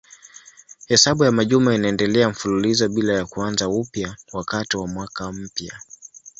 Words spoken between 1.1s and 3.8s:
ya majuma inaendelea mfululizo bila ya kuanza